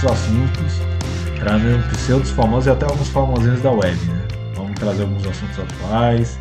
[0.00, 0.80] diversos assuntos,
[1.38, 4.28] trazendo pseudos famosos e até alguns famosinhos da web, né?
[4.54, 6.38] Vamos trazer alguns assuntos atuais.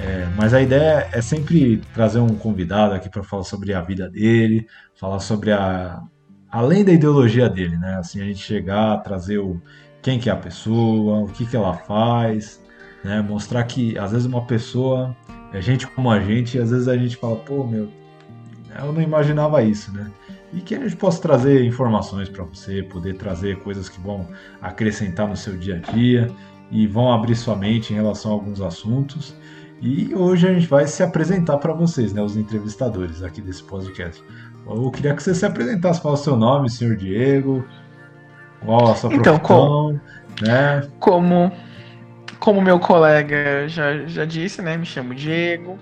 [0.00, 4.08] É, mas a ideia é sempre trazer um convidado aqui para falar sobre a vida
[4.08, 6.02] dele, falar sobre a.
[6.50, 7.96] além da ideologia dele, né?
[7.96, 9.60] Assim, a gente chegar, trazer o
[10.02, 12.60] quem que é a pessoa, o que, que ela faz,
[13.02, 13.22] né?
[13.22, 15.16] Mostrar que às vezes uma pessoa
[15.52, 17.88] é gente como a gente e às vezes a gente fala, pô, meu,
[18.78, 20.10] eu não imaginava isso, né?
[20.54, 24.28] E que a gente possa trazer informações para você, poder trazer coisas que vão
[24.62, 26.30] acrescentar no seu dia a dia
[26.70, 29.34] e vão abrir sua mente em relação a alguns assuntos.
[29.82, 34.22] E hoje a gente vai se apresentar para vocês, né, os entrevistadores aqui desse podcast.
[34.66, 37.64] Eu queria que você se apresentasse, qual o seu nome, senhor Diego,
[38.64, 40.00] qual a sua então, profissão,
[40.38, 40.88] com, né?
[41.00, 41.52] Como,
[42.38, 45.78] como meu colega já, já disse, né, me chamo Diego,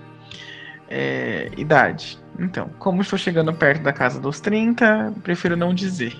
[0.89, 2.22] é, idade.
[2.39, 6.15] Então, como estou chegando perto da casa dos 30, prefiro não dizer.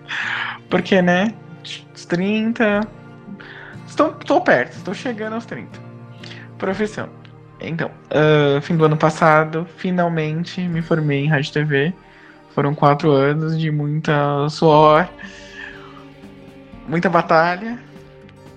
[0.70, 1.34] Porque, né,
[1.94, 2.80] os 30...
[3.86, 5.80] Estou, estou perto, estou chegando aos 30.
[6.58, 7.08] Profissão.
[7.60, 11.92] Então, uh, fim do ano passado, finalmente me formei em rádio TV.
[12.54, 15.08] Foram quatro anos de muita suor,
[16.86, 17.78] muita batalha,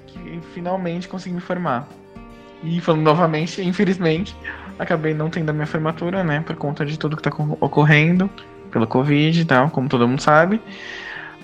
[0.07, 1.87] que finalmente consegui me formar.
[2.63, 4.35] E falando novamente, infelizmente,
[4.81, 8.29] acabei não tendo a minha formatura, né, por conta de tudo que está ocorrendo,
[8.71, 10.59] pelo Covid e tal, como todo mundo sabe.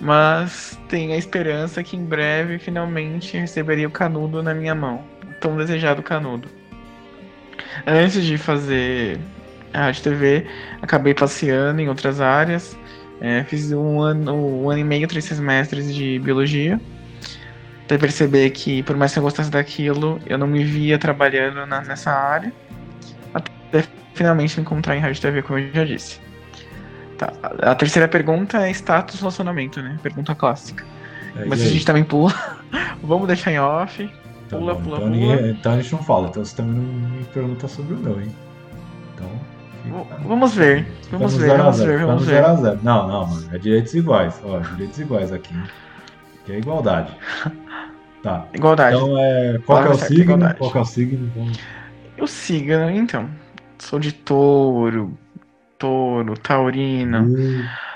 [0.02, 5.04] Mas tenho a esperança que em breve, finalmente, receberia o canudo na minha mão.
[5.24, 6.48] O tão desejado canudo.
[7.86, 9.20] Antes de fazer
[9.74, 10.48] a Rádio TV,
[10.82, 12.78] acabei passeando em outras áreas.
[13.20, 16.80] É, fiz um ano, um ano e meio, três semestres de biologia.
[17.86, 21.82] Até perceber que, por mais que eu gostasse daquilo, eu não me via trabalhando na,
[21.82, 22.54] nessa área.
[24.14, 26.20] Finalmente me encontrar em Rádio TV, como eu já disse.
[27.18, 27.32] Tá.
[27.62, 29.98] A terceira pergunta é status relacionamento, né?
[30.02, 30.84] Pergunta clássica.
[31.36, 32.34] É, Mas a gente também pula.
[33.04, 34.10] Vamos deixar em off.
[34.50, 34.82] Tá pula, bom.
[34.82, 35.10] pula, então, pula.
[35.10, 38.22] Ninguém, então a gente não fala, então você também não me pergunta sobre o meu,
[38.22, 38.34] hein?
[39.14, 39.30] Então.
[39.84, 40.28] Fica...
[40.28, 40.88] Vamos ver.
[41.12, 42.36] Vamos ver, vamos ver, vamos ver.
[42.36, 42.80] 0 a 0.
[42.84, 43.50] Não, não, mano.
[43.54, 44.40] É direitos iguais.
[44.44, 45.54] Ó, direitos iguais aqui.
[46.46, 47.12] Que é igualdade.
[48.24, 48.48] Tá.
[48.52, 48.98] Igualdade.
[48.98, 49.60] Então é.
[49.64, 50.56] Qual é o signo?
[50.56, 51.32] Qual é o signo?
[51.36, 51.60] Vamos...
[52.20, 53.30] O signo, então.
[53.80, 55.18] Sou de touro.
[55.78, 57.24] Touro, taurino.
[57.24, 57.88] Uh.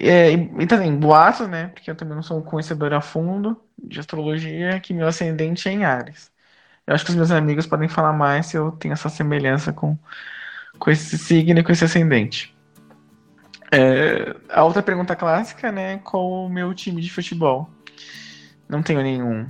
[0.00, 1.68] É, e, também, boato, né?
[1.68, 5.72] Porque eu também não sou um conhecedor a fundo de astrologia, que meu ascendente é
[5.72, 6.30] em Ares.
[6.86, 9.98] Eu acho que os meus amigos podem falar mais se eu tenho essa semelhança com,
[10.78, 12.56] com esse signo e com esse ascendente.
[13.72, 15.98] É, a outra pergunta clássica, né?
[15.98, 17.68] Qual o meu time de futebol?
[18.68, 19.46] Não tenho nenhum.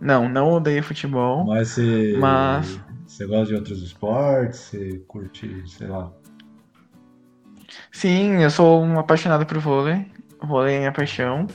[0.00, 1.44] Não, não odeio futebol.
[1.44, 2.16] Mas você.
[2.18, 2.80] Mas...
[3.20, 4.60] Você gosta de outros esportes?
[4.60, 6.10] Você curte, sei lá,
[7.92, 10.06] Sim, eu sou um apaixonado por vôlei.
[10.42, 11.46] vôlei é minha paixão.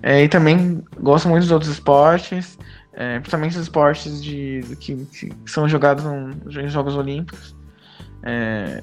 [0.00, 2.56] É, e também gosto muito dos outros esportes,
[2.92, 7.56] é, principalmente os esportes de, que, que são jogados em Jogos Olímpicos.
[8.22, 8.80] É,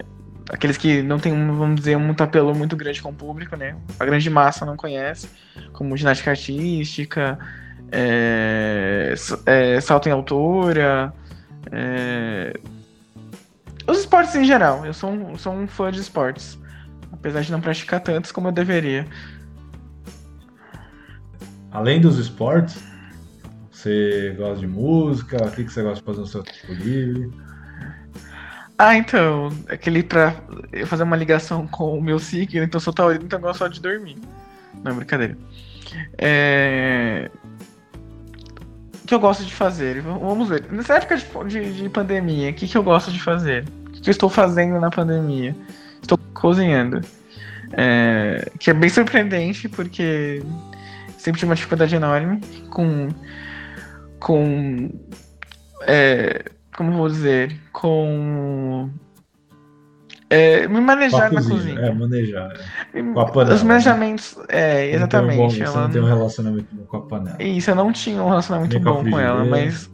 [0.49, 3.77] aqueles que não tem, vamos dizer, um apelo muito grande com o público, né?
[3.97, 5.29] A grande massa não conhece,
[5.71, 7.39] como ginástica artística,
[7.89, 9.13] é,
[9.45, 11.13] é, salto em altura,
[11.71, 12.59] é,
[13.87, 14.85] os esportes em geral.
[14.85, 16.57] Eu sou um, sou um fã de esportes.
[17.11, 19.07] Apesar de não praticar tantos como eu deveria.
[21.71, 22.83] Além dos esportes,
[23.71, 25.37] você gosta de música?
[25.45, 27.31] O que, você gosta de fazer no seu tempo livre?
[28.77, 30.35] Ah, então, aquele pra
[30.71, 33.67] eu fazer uma ligação com o meu signo, então sou taurino, então eu gosto só
[33.67, 34.17] de dormir.
[34.83, 35.37] Não, é brincadeira.
[36.17, 37.29] É...
[39.05, 40.01] Que eu gosto de fazer?
[40.01, 40.65] Vamos ver.
[40.71, 43.65] Nessa época de, de, de pandemia, o que, que eu gosto de fazer?
[43.87, 45.55] O que eu estou fazendo na pandemia?
[46.01, 47.01] Estou cozinhando.
[47.73, 50.41] É, que é bem surpreendente, porque
[51.17, 53.09] sempre tive uma dificuldade enorme com.
[54.19, 54.89] com.
[55.81, 57.55] É, como vou dizer?
[57.71, 58.89] Com
[60.29, 61.79] é, me manejar na cozinha.
[61.79, 62.53] É, manejar.
[62.93, 63.03] É.
[63.03, 63.55] Com a panela.
[63.55, 63.67] Os né?
[63.67, 64.37] manejamentos.
[64.49, 65.57] É, exatamente.
[65.57, 67.43] Então, bom, ela não tem um relacionamento bom com a panela.
[67.43, 69.89] Isso, eu não tinha um relacionamento nem bom com, com ela, mas.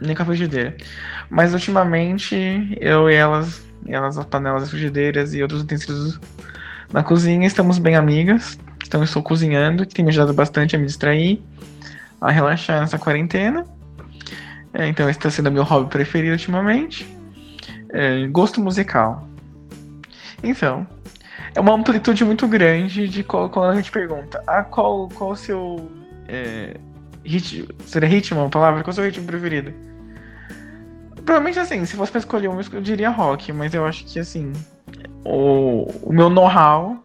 [0.00, 0.76] Nem com a frigideira.
[1.30, 2.36] Mas ultimamente,
[2.80, 6.20] eu e elas, elas, as panelas, as frigideiras e outros utensílios
[6.92, 8.58] na cozinha, estamos bem amigas.
[8.86, 11.42] Então eu estou cozinhando, que tem me ajudado bastante a me distrair,
[12.20, 13.66] a relaxar nessa quarentena.
[14.72, 17.06] É, então esse está sendo meu hobby preferido ultimamente.
[17.90, 19.27] É, gosto musical.
[20.42, 20.86] Então,
[21.54, 25.36] é uma amplitude muito grande de qual, quando a gente pergunta, ah, qual, qual o
[25.36, 25.90] seu
[26.28, 26.76] é,
[27.24, 28.82] ritmo, seria ritmo uma palavra?
[28.82, 29.72] Qual o seu ritmo preferido?
[31.24, 34.52] Provavelmente assim, se fosse pra escolher um, eu diria rock, mas eu acho que assim,
[35.24, 37.04] o, o meu know-how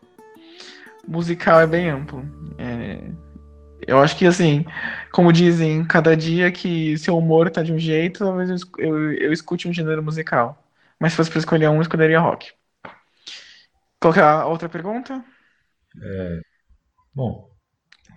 [1.07, 2.24] musical é bem amplo.
[2.57, 3.00] É,
[3.88, 4.65] eu acho que, assim,
[5.12, 9.33] como dizem, cada dia que seu humor tá de um jeito, talvez eu, eu, eu
[9.33, 10.57] escute um gênero musical.
[11.00, 12.51] Mas se fosse pra escolher um, eu escolheria rock.
[14.11, 15.23] Que é outra pergunta?
[16.01, 16.41] É,
[17.15, 17.50] bom,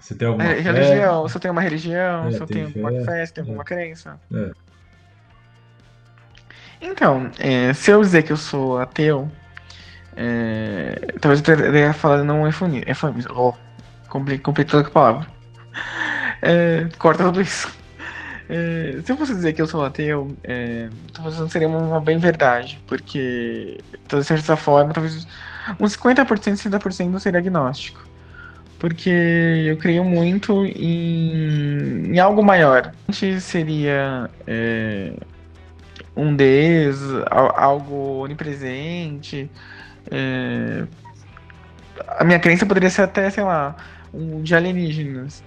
[0.00, 0.62] você tem alguma É, fé?
[0.62, 3.32] religião, se eu tenho uma religião, É, se eu tem tenho alguma fé, fé, se
[3.32, 3.48] eu tenho é.
[3.48, 4.20] alguma crença.
[4.32, 4.66] É.
[6.80, 9.30] Então, é, se eu dizer que eu sou ateu,
[10.16, 12.84] é, talvez eu teria falado não eufemismo.
[12.88, 13.32] eufemismo.
[13.36, 13.54] Oh,
[14.08, 15.28] compli- complicado com a palavra.
[16.42, 17.68] É, corta tudo isso.
[18.48, 22.18] É, se eu fosse dizer que eu sou ateu, é, talvez não seria uma bem
[22.18, 23.78] verdade, porque,
[24.08, 25.26] de certa forma, talvez
[25.80, 28.06] uns 50%, 60% seria agnóstico.
[28.78, 32.92] Porque eu creio muito em, em algo maior.
[33.40, 35.12] Seria é,
[36.16, 36.98] um Deus,
[37.30, 39.50] al- algo onipresente.
[40.10, 40.84] é,
[42.18, 43.76] a minha crença poderia ser até, sei lá,
[44.12, 45.42] um de alienígenas.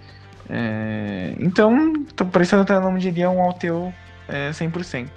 [0.50, 3.94] É, então, tô parecendo até não diria um ateu
[4.28, 5.10] é, 100%.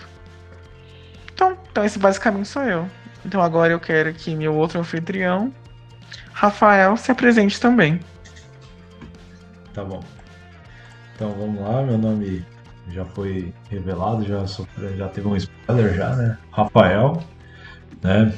[1.33, 2.89] Então, então, esse basicamente sou eu.
[3.25, 5.53] Então agora eu quero que meu outro anfitrião,
[6.33, 8.01] Rafael, se apresente também.
[9.73, 10.03] Tá bom.
[11.15, 12.45] Então vamos lá, meu nome
[12.91, 16.37] já foi revelado, já, sofre- já teve um spoiler já, né?
[16.51, 17.23] Rafael,
[18.03, 18.35] né?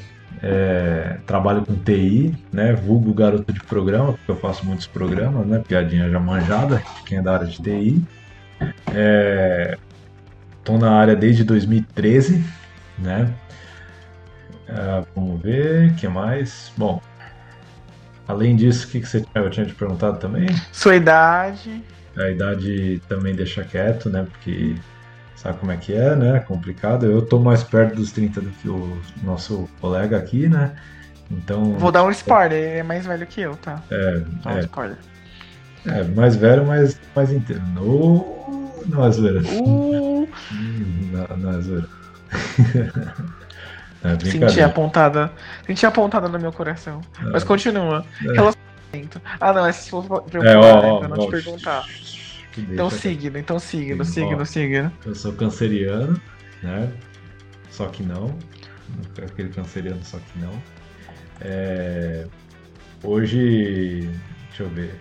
[0.46, 2.74] É, trabalho com TI, né?
[2.74, 5.62] Vulgo garoto de programa, porque eu faço muitos programas, né?
[5.66, 8.04] Piadinha já manjada, quem é da área de TI.
[8.94, 9.78] É,
[10.62, 12.44] tô na área desde 2013,
[12.98, 13.32] né?
[14.68, 16.70] É, vamos ver, o que mais?
[16.76, 17.00] Bom,
[18.28, 20.46] além disso, o que, que você tinha, eu tinha te perguntado também?
[20.72, 21.82] Sua idade.
[22.18, 24.26] A idade também deixa quieto, né?
[24.30, 24.74] Porque
[25.44, 26.40] sabe como é que é, né?
[26.40, 27.04] Complicado.
[27.04, 30.74] Eu tô mais perto dos 30 do que o nosso colega aqui, né?
[31.30, 31.74] Então.
[31.74, 33.82] Vou dar um spoiler, ele é mais velho que eu, tá?
[33.90, 34.96] É, um é, spoiler.
[35.86, 37.62] é, mais velho, mas mais inteiro.
[37.74, 38.72] No...
[38.86, 39.40] Não é zoeira.
[39.40, 40.28] Uh,
[41.10, 41.88] Não, não é zoeira.
[44.04, 45.30] é senti a pontada.
[45.66, 47.00] Senti a pontada no meu coração.
[47.32, 48.04] Mas continua.
[48.20, 48.32] É.
[48.32, 49.22] Relacionamento.
[49.40, 51.86] Ah, não, essa se for pra eu É, ó, né, ó, não ó, te perguntar.
[52.56, 54.44] Então signo, então signo, Sim, signo, ó.
[54.44, 54.92] signo.
[55.04, 56.20] Eu sou canceriano,
[56.62, 56.92] né?
[57.70, 58.36] Só que não.
[59.22, 60.52] Aquele canceriano, só que não.
[61.40, 62.26] É,
[63.02, 64.08] Hoje.
[64.48, 64.98] Deixa eu ver.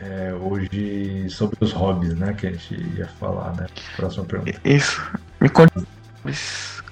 [0.00, 2.34] É, Hoje, sobre os hobbies, né?
[2.34, 3.66] Que a gente ia falar, né?
[3.96, 4.60] Próxima pergunta.
[4.64, 5.00] Isso.
[5.40, 5.72] Me conte.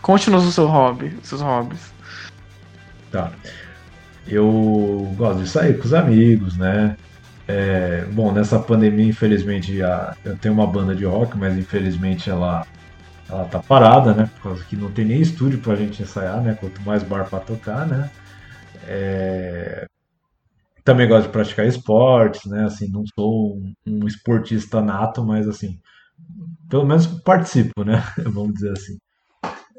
[0.00, 1.92] Conte-nos o seu hobby, os seus hobbies.
[3.10, 3.32] Tá.
[4.26, 6.96] Eu gosto de sair com os amigos, né?
[7.46, 9.76] É, bom, nessa pandemia, infelizmente,
[10.24, 12.66] eu tenho uma banda de rock, mas infelizmente ela,
[13.28, 14.30] ela tá parada, né?
[14.36, 16.54] Por causa que não tem nem estúdio pra gente ensaiar, né?
[16.60, 18.10] Quanto mais bar pra tocar, né?
[18.86, 19.86] É,
[20.84, 22.64] Também gosto de praticar esportes, né?
[22.64, 25.78] Assim, não sou um, um esportista nato, mas assim,
[26.70, 28.02] pelo menos participo, né?
[28.24, 28.98] Vamos dizer assim.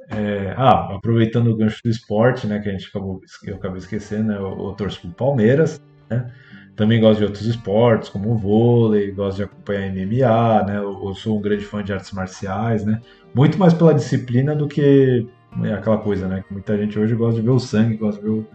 [0.09, 4.27] É, ah, aproveitando o gancho do esporte, né, que a gente acabou, eu acabei esquecendo,
[4.27, 6.31] né, eu, eu torço pro Palmeiras, né,
[6.75, 11.37] também gosto de outros esportes, como o vôlei, gosto de acompanhar MMA, né, eu, sou
[11.37, 13.01] um grande fã de artes marciais, né,
[13.33, 17.39] muito mais pela disciplina do que né, aquela coisa, né, que muita gente hoje gosta
[17.39, 18.47] de ver o sangue, gosta de ver o,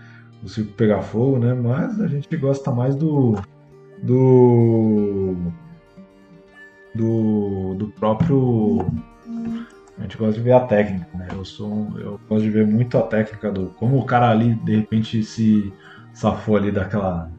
[0.44, 3.36] o circo pegar fogo, né, mas a gente gosta mais do
[4.02, 5.36] do
[6.94, 8.86] do, do próprio
[9.98, 11.28] a gente gosta de ver a técnica, né?
[11.30, 14.76] Eu sou, eu gosto de ver muito a técnica do como o cara ali de
[14.76, 15.70] repente se
[16.14, 17.30] safou ali daquela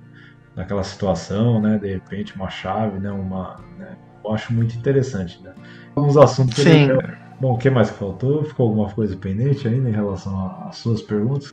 [0.55, 1.77] daquela situação, né?
[1.77, 3.11] De repente uma chave, né?
[3.11, 3.95] Uma, né?
[4.23, 5.53] Eu acho muito interessante, né?
[5.95, 6.55] Alguns assuntos.
[6.61, 6.89] Sim.
[6.91, 8.43] ele- Bom, o que mais que faltou?
[8.45, 11.51] Ficou alguma coisa pendente ainda em relação às suas perguntas?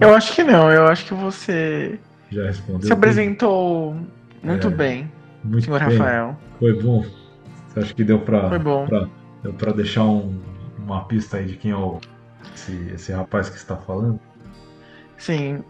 [0.00, 1.98] Eu acho que não, eu acho que você
[2.30, 2.86] Já respondeu.
[2.86, 3.96] se apresentou
[4.42, 5.50] muito É, bem, tudo?
[5.52, 5.96] muito senhor bem.
[5.96, 6.36] Rafael.
[6.58, 7.04] Foi bom.
[7.68, 8.84] Você acha que deu pra, Foi bom.
[8.86, 9.08] pra,
[9.42, 10.38] deu pra deixar um-
[10.78, 11.98] uma pista aí de quem é o,
[12.54, 14.20] esse, esse rapaz que está falando?
[15.16, 15.62] Sim.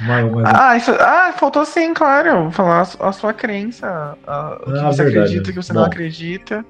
[0.00, 2.50] Mas, mas Ah, isso, ah, faltou sim, claro.
[2.50, 4.16] Falar a su- a sua crença.
[4.26, 5.20] a- o que Ah, você verdade.
[5.26, 5.86] acredita, o que você não Bom.
[5.86, 6.64] acredita.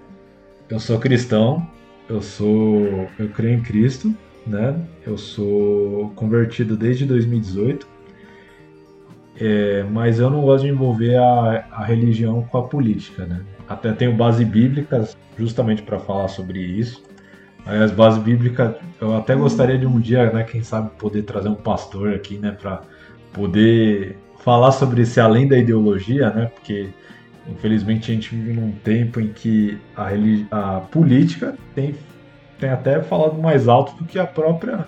[0.69, 1.67] Eu sou cristão,
[2.09, 3.09] eu sou.
[3.19, 4.15] Eu creio em Cristo,
[4.47, 4.75] né?
[5.07, 7.87] Eu sou convertido desde 2018.
[9.41, 13.41] É, mas eu não gosto de envolver a, a religião com a política, né?
[13.69, 17.03] Até tenho bases bíblicas justamente para falar sobre isso.
[17.65, 21.49] Aí as bases bíblicas, eu até gostaria de um dia, né, quem sabe poder trazer
[21.49, 22.83] um pastor aqui, né, para
[23.33, 26.47] poder falar sobre esse além da ideologia, né?
[26.47, 26.91] Porque
[27.49, 31.95] Infelizmente a gente vive num tempo em que a, a política tem,
[32.59, 34.87] tem até falado mais alto do que a própria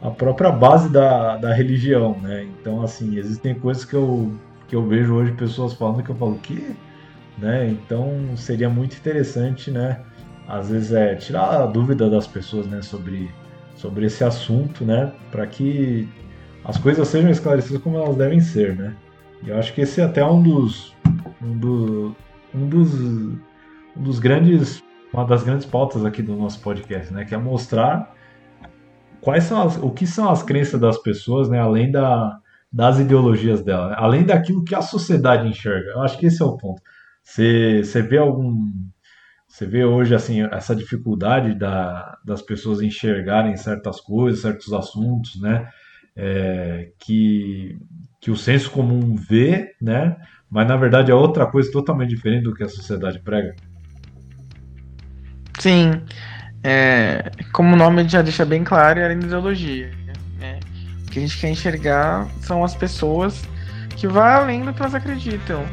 [0.00, 2.42] a própria base da, da religião, né?
[2.42, 4.32] Então, assim, existem coisas que eu,
[4.66, 6.74] que eu vejo hoje pessoas falando que eu falo, que?
[7.38, 7.68] Né?
[7.68, 10.00] Então, seria muito interessante, né?
[10.48, 12.82] Às vezes é tirar a dúvida das pessoas, né?
[12.82, 13.30] Sobre,
[13.76, 15.12] sobre esse assunto, né?
[15.30, 16.08] Para que
[16.64, 18.96] as coisas sejam esclarecidas como elas devem ser, né?
[19.42, 20.94] E eu acho que esse é até um dos,
[21.42, 22.16] um, do,
[22.54, 23.38] um dos, um
[23.96, 27.24] dos grandes, uma das grandes pautas aqui do nosso podcast, né?
[27.24, 28.14] Que é mostrar
[29.20, 31.58] quais são as, o que são as crenças das pessoas, né?
[31.58, 32.38] Além da,
[32.72, 33.96] das ideologias dela, né?
[33.98, 35.90] além daquilo que a sociedade enxerga.
[35.90, 36.80] Eu acho que esse é o ponto.
[37.22, 38.70] Você, você vê algum,
[39.46, 45.68] você vê hoje assim essa dificuldade da, das pessoas enxergarem certas coisas, certos assuntos, né?
[46.16, 47.78] É, que,
[48.20, 50.16] que o senso comum vê, né?
[50.50, 53.54] Mas na verdade é outra coisa totalmente diferente do que a sociedade prega.
[55.58, 56.02] Sim.
[56.62, 59.90] É, como o nome já deixa bem claro, é a ideologia.
[60.38, 60.60] Né?
[61.06, 63.42] O que a gente quer enxergar são as pessoas
[63.96, 65.64] que vão além do que elas acreditam.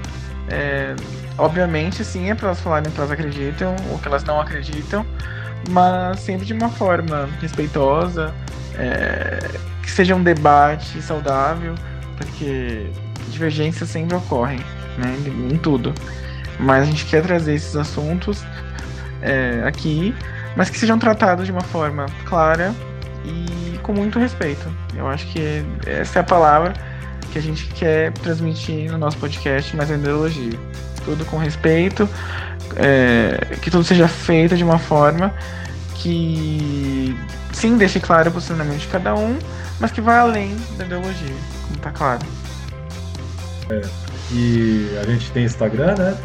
[0.50, 0.96] É,
[1.38, 5.06] obviamente, sim, é para elas falarem que elas acreditam ou que elas não acreditam,
[5.70, 8.34] mas sempre de uma forma respeitosa,
[8.80, 9.40] é,
[9.84, 11.76] que seja um debate saudável,
[12.18, 12.90] porque
[13.30, 14.60] divergências sempre ocorrem,
[14.98, 15.16] né,
[15.52, 15.94] em tudo.
[16.60, 18.44] Mas a gente quer trazer esses assuntos
[19.22, 20.16] é, aqui
[20.56, 22.74] mas que sejam tratados de uma forma clara
[23.24, 24.70] e com muito respeito.
[24.96, 26.74] Eu acho que essa é a palavra
[27.32, 30.60] que a gente quer transmitir no nosso podcast Mais Ideologia.
[31.06, 32.10] Tudo com respeito,
[32.76, 35.34] é, que tudo seja feito de uma forma
[35.96, 37.18] que
[37.60, 39.38] sim deixe claro o posicionamento de cada um,
[39.80, 41.36] mas que vá além da ideologia,
[41.68, 42.26] como tá claro.
[43.70, 43.82] É,
[44.32, 46.18] e a gente tem Instagram, né?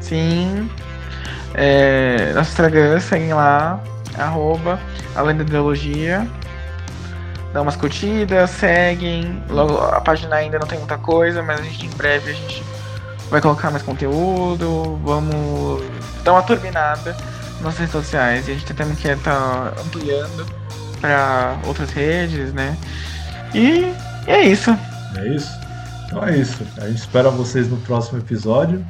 [0.00, 0.70] Sim,
[1.54, 3.80] é, nosso Instagram, seguem lá,
[4.16, 4.78] arroba
[5.14, 6.28] Além da Ideologia.
[7.52, 9.42] Dá umas curtidas, seguem.
[9.48, 12.62] Logo, a página ainda não tem muita coisa, mas a gente em breve a gente
[13.30, 15.00] vai colocar mais conteúdo.
[15.02, 15.82] Vamos
[16.22, 17.16] dar uma turbinada
[17.60, 18.48] nas redes sociais.
[18.48, 20.46] E a gente também quer estar tá ampliando
[21.00, 22.76] para outras redes, né?
[23.54, 23.92] E
[24.26, 24.76] é isso.
[25.16, 25.50] É isso?
[26.06, 26.66] Então é isso.
[26.78, 28.84] A gente espera vocês no próximo episódio.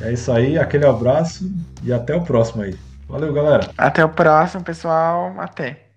[0.00, 1.50] É isso aí, aquele abraço
[1.82, 2.78] e até o próximo aí.
[3.08, 3.70] Valeu, galera.
[3.76, 5.34] Até o próximo, pessoal.
[5.38, 5.87] Até.